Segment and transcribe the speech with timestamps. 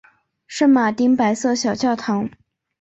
[0.47, 2.27] 圣马丁白色小教堂。